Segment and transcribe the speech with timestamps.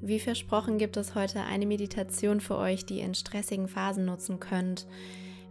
[0.00, 4.38] Wie versprochen gibt es heute eine Meditation für euch, die ihr in stressigen Phasen nutzen
[4.38, 4.86] könnt,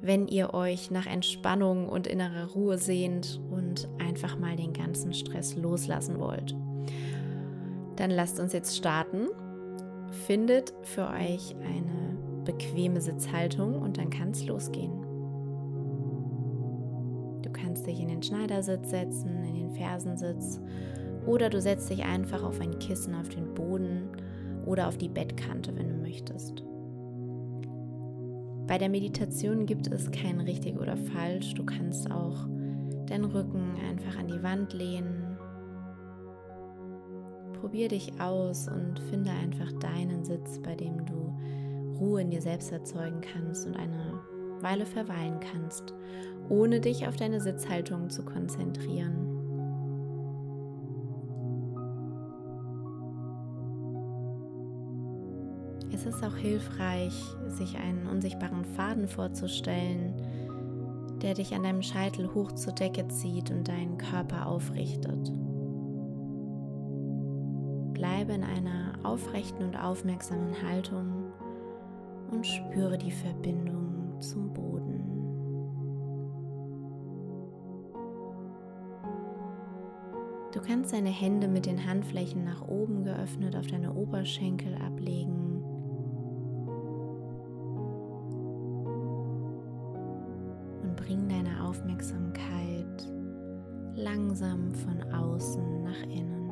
[0.01, 5.55] wenn ihr euch nach Entspannung und innerer Ruhe sehnt und einfach mal den ganzen Stress
[5.55, 6.55] loslassen wollt.
[7.97, 9.28] Dann lasst uns jetzt starten.
[10.26, 15.02] Findet für euch eine bequeme Sitzhaltung und dann kann es losgehen.
[17.41, 20.62] Du kannst dich in den Schneidersitz setzen, in den Fersensitz
[21.26, 24.09] oder du setzt dich einfach auf ein Kissen auf den Boden
[24.68, 26.64] oder auf die Bettkante, wenn du möchtest.
[28.68, 31.54] Bei der Meditation gibt es kein richtig oder falsch.
[31.54, 32.46] Du kannst auch
[33.08, 35.38] deinen Rücken einfach an die Wand lehnen.
[37.54, 41.34] Probier dich aus und finde einfach deinen Sitz, bei dem du
[41.98, 44.20] Ruhe in dir selbst erzeugen kannst und eine
[44.62, 45.94] Weile verweilen kannst,
[46.49, 49.27] ohne dich auf deine Sitzhaltung zu konzentrieren.
[55.91, 60.13] Es ist auch hilfreich, sich einen unsichtbaren Faden vorzustellen,
[61.21, 65.31] der dich an deinem Scheitel hoch zur Decke zieht und deinen Körper aufrichtet.
[67.93, 71.31] Bleibe in einer aufrechten und aufmerksamen Haltung
[72.31, 75.03] und spüre die Verbindung zum Boden.
[80.53, 85.56] Du kannst deine Hände mit den Handflächen nach oben geöffnet auf deine Oberschenkel ablegen
[91.08, 93.08] bring deine Aufmerksamkeit
[93.95, 96.49] langsam von außen nach innen.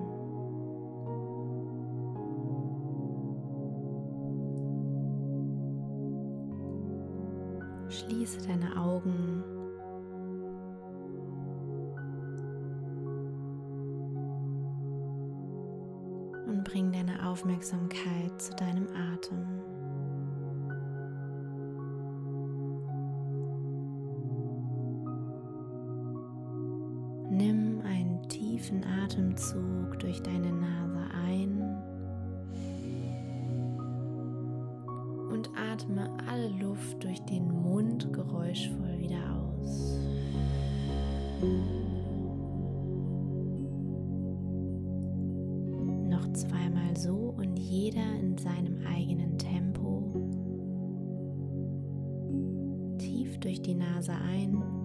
[7.90, 9.44] Schließe deine Augen.
[16.48, 19.75] Und bring deine Aufmerksamkeit zu deinem Atem.
[29.06, 31.62] Atemzug durch deine Nase ein
[35.32, 40.00] und atme alle Luft durch den Mund geräuschvoll wieder aus.
[46.10, 50.02] Noch zweimal so und jeder in seinem eigenen Tempo.
[52.98, 54.85] Tief durch die Nase ein.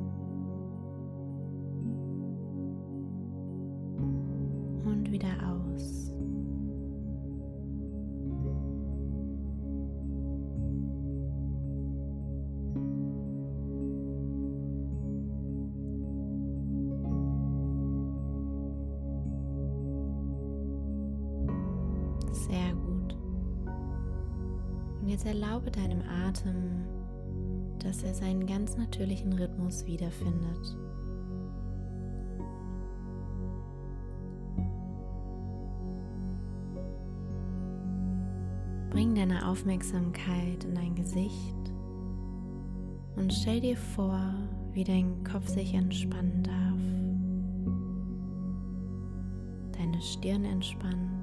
[25.10, 26.86] Jetzt erlaube deinem Atem,
[27.80, 30.76] dass er seinen ganz natürlichen Rhythmus wiederfindet.
[38.90, 41.56] Bring deine Aufmerksamkeit in dein Gesicht
[43.16, 44.34] und stell dir vor,
[44.72, 46.60] wie dein Kopf sich entspannen darf.
[49.78, 51.19] Deine Stirn entspannt,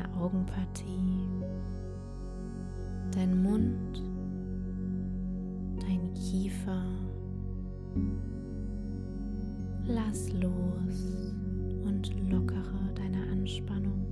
[0.00, 1.28] deine Augenpartie
[3.14, 4.02] dein Mund,
[5.80, 6.84] dein Kiefer.
[9.86, 11.34] Lass los
[11.84, 14.06] und lockere deine Anspannung.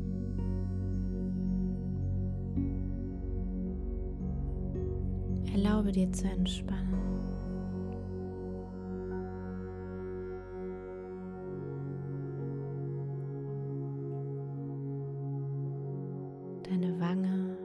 [5.55, 7.17] Erlaube dir zu entspannen.
[16.68, 17.56] Deine Wange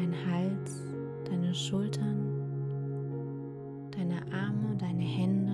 [0.00, 0.82] dein Hals,
[1.28, 2.32] deine Schultern,
[3.90, 5.50] deine Arme, deine Hände.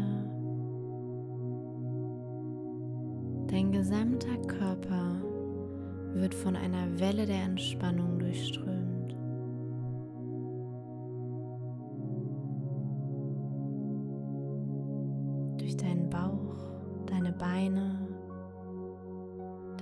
[3.49, 5.17] Dein gesamter Körper
[6.15, 8.86] wird von einer Welle der Entspannung durchströmt.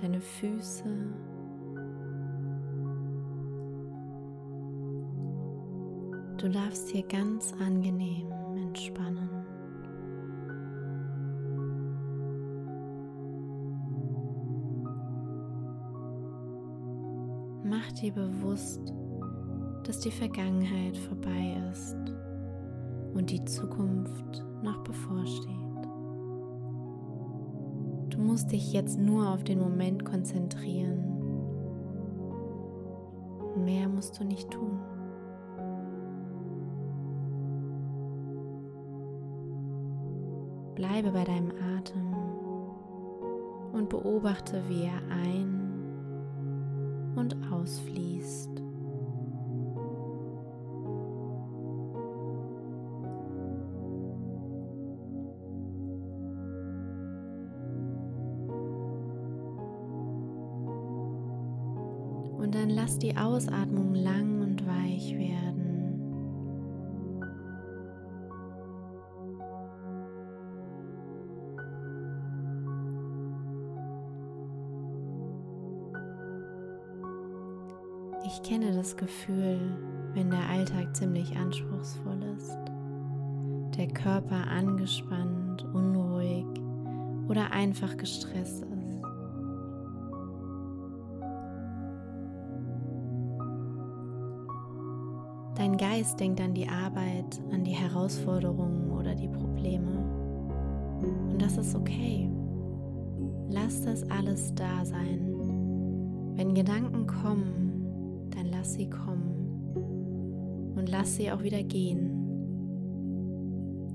[0.05, 0.83] Deine Füße,
[6.37, 9.29] Du darfst hier ganz angenehm entspannen.
[17.63, 18.93] Mach dir bewusst,
[19.85, 21.97] dass die Vergangenheit vorbei ist
[23.15, 25.64] und die Zukunft noch bevorsteht.
[28.15, 31.03] Du musst dich jetzt nur auf den Moment konzentrieren.
[33.57, 34.79] Mehr musst du nicht tun.
[40.75, 42.13] Bleibe bei deinem Atem
[43.73, 45.73] und beobachte, wie er ein-
[47.17, 48.64] und ausfließt.
[62.45, 65.65] Und dann lass die Ausatmung lang und weich werden.
[78.27, 79.59] Ich kenne das Gefühl,
[80.13, 82.59] wenn der Alltag ziemlich anspruchsvoll ist,
[83.75, 86.45] der Körper angespannt, unruhig
[87.27, 88.84] oder einfach gestresst ist.
[95.55, 100.03] Dein Geist denkt an die Arbeit, an die Herausforderungen oder die Probleme.
[101.01, 102.29] Und das ist okay.
[103.49, 105.33] Lass das alles da sein.
[106.35, 112.11] Wenn Gedanken kommen, dann lass sie kommen und lass sie auch wieder gehen.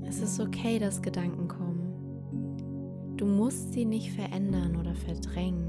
[0.08, 3.16] Es ist okay, dass Gedanken kommen.
[3.16, 5.66] Du musst sie nicht verändern oder verdrängen.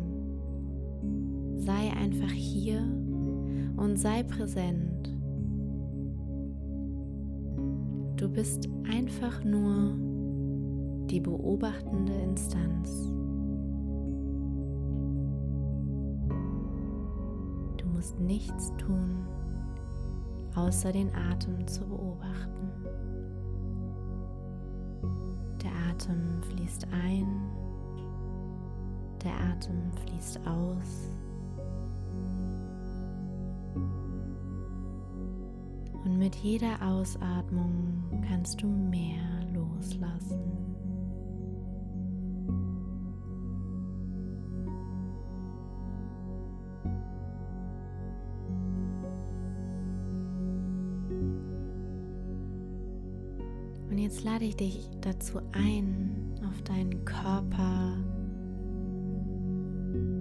[1.58, 2.80] Sei einfach hier
[3.76, 5.01] und sei präsent.
[8.22, 9.96] Du bist einfach nur
[11.08, 13.12] die beobachtende Instanz.
[18.02, 19.26] musst nichts tun,
[20.56, 22.72] außer den Atem zu beobachten.
[25.64, 27.28] Der Atem fließt ein,
[29.24, 31.10] der Atem fließt aus.
[36.04, 39.22] Und mit jeder Ausatmung kannst du mehr
[39.54, 40.62] loslassen.
[54.12, 57.98] jetzt lade ich dich dazu ein, auf deinen Körper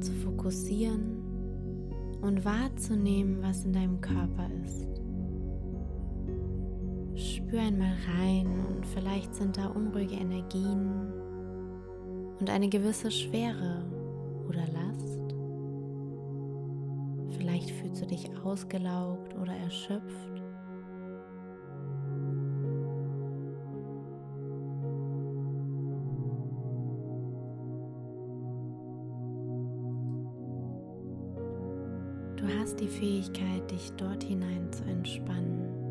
[0.00, 1.16] zu fokussieren
[2.20, 4.99] und wahrzunehmen, was in deinem Körper ist.
[7.50, 11.12] Spür einmal rein und vielleicht sind da unruhige Energien
[12.38, 13.84] und eine gewisse Schwere
[14.48, 15.34] oder Last.
[17.36, 20.30] Vielleicht fühlst du dich ausgelaugt oder erschöpft.
[32.58, 35.89] hast die Fähigkeit, dich dort hinein zu entspannen.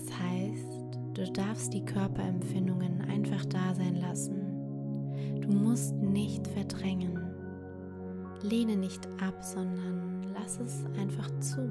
[0.00, 4.40] Das heißt, du darfst die Körperempfindungen einfach da sein lassen.
[5.42, 7.18] Du musst nicht verdrängen.
[8.42, 11.68] Lehne nicht ab, sondern lass es einfach zu.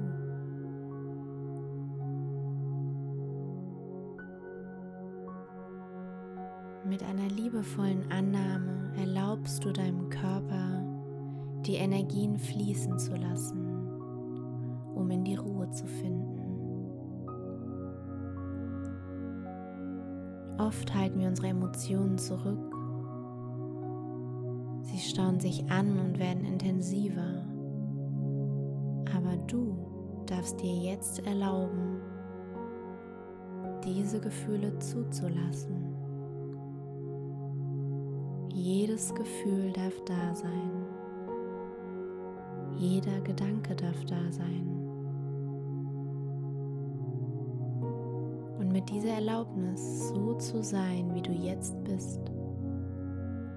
[6.88, 10.84] Mit einer liebevollen Annahme erlaubst du deinem Körper,
[11.66, 13.66] die Energien fließen zu lassen,
[14.94, 16.29] um in die Ruhe zu finden.
[20.66, 22.76] Oft halten wir unsere Emotionen zurück.
[24.82, 27.46] Sie stauen sich an und werden intensiver.
[29.16, 32.02] Aber du darfst dir jetzt erlauben,
[33.84, 35.94] diese Gefühle zuzulassen.
[38.52, 40.84] Jedes Gefühl darf da sein.
[42.76, 44.89] Jeder Gedanke darf da sein.
[48.80, 52.18] Mit dieser Erlaubnis, so zu sein, wie du jetzt bist,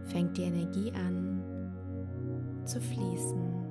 [0.03, 1.41] fängt die Energie an
[2.65, 3.63] zu fließen.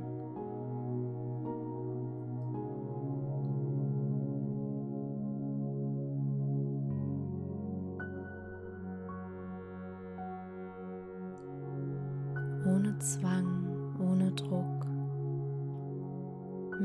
[12.65, 14.82] ohne Zwang, ohne Druck.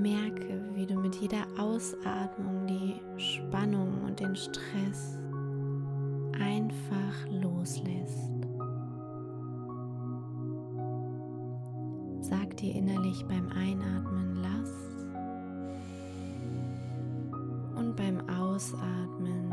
[0.02, 5.18] Merke, wie du mit jeder Ausatmung die Spannung und den Stress
[6.34, 8.32] einfach loslässt.
[12.22, 14.74] Sag dir innerlich beim Einatmen lass
[17.76, 19.47] und beim Ausatmen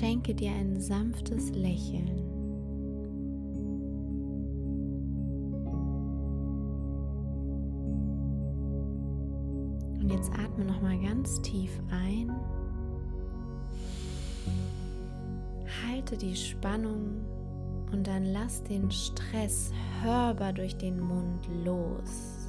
[0.00, 2.24] schenke dir ein sanftes Lächeln.
[10.00, 12.32] Und jetzt atme noch mal ganz tief ein.
[15.86, 17.20] Halte die Spannung
[17.92, 19.70] und dann lass den Stress
[20.02, 22.39] hörbar durch den Mund los.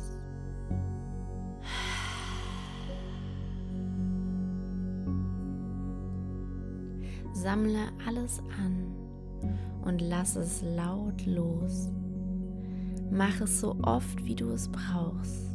[7.41, 8.93] Sammle alles an
[9.83, 11.89] und lass es laut los.
[13.09, 15.50] Mach es so oft, wie du es brauchst.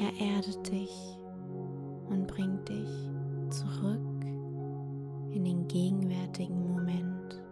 [0.00, 1.18] Er erdet dich
[2.08, 3.10] und bringt dich
[3.50, 4.24] zurück
[5.32, 7.42] in den gegenwärtigen Moment.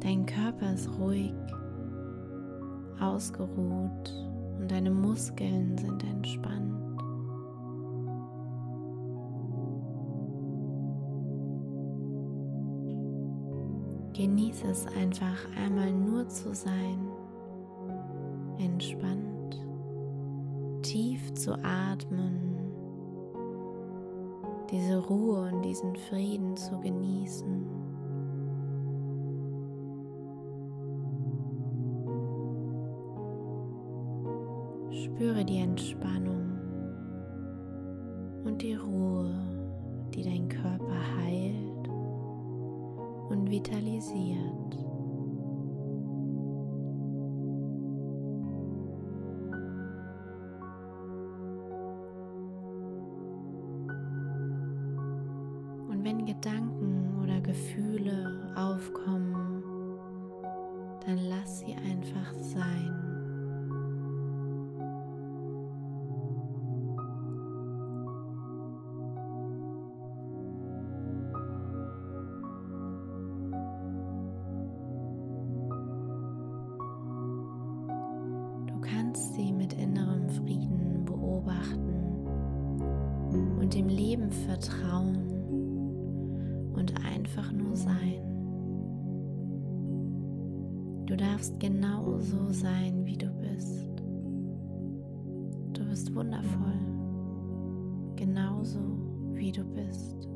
[0.00, 1.32] Dein Körper ist ruhig,
[3.00, 4.12] ausgeruht
[4.58, 6.73] und deine Muskeln sind entspannt.
[14.16, 17.00] Genieße es einfach einmal nur zu sein,
[18.58, 19.60] entspannt,
[20.82, 22.56] tief zu atmen,
[24.70, 27.66] diese Ruhe und diesen Frieden zu genießen.
[34.92, 36.52] Spüre die Entspannung
[38.44, 39.34] und die Ruhe,
[40.14, 41.63] die dein Körper heilt
[43.28, 44.93] und vitalisiert.
[84.54, 85.16] Vertrauen
[86.74, 88.22] und einfach nur sein.
[91.06, 93.88] Du darfst genau so sein, wie du bist.
[95.72, 96.78] Du bist wundervoll,
[98.16, 98.78] genauso
[99.32, 100.28] wie du bist.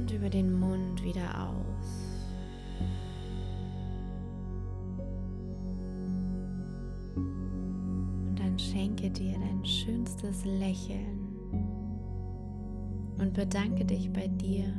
[0.00, 2.16] Und über den Mund wieder aus.
[7.16, 11.18] Und dann schenke dir dein schönstes Lächeln
[13.18, 14.72] und bedanke dich bei dir,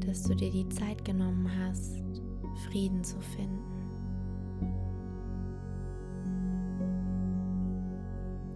[0.00, 2.02] dass du dir die Zeit genommen hast,
[2.68, 3.62] Frieden zu finden.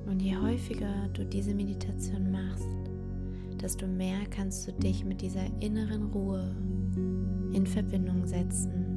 [0.06, 2.89] Und je häufiger du diese Meditation machst,
[3.60, 6.54] desto mehr kannst du dich mit dieser inneren Ruhe
[7.52, 8.89] in Verbindung setzen.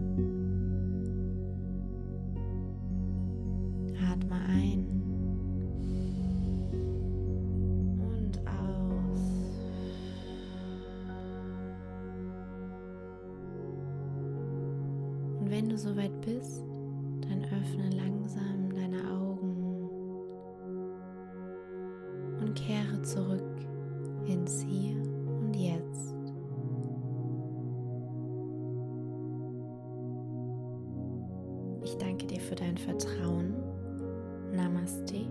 [31.93, 33.53] Ich danke dir für dein Vertrauen.
[34.51, 35.27] Namaste.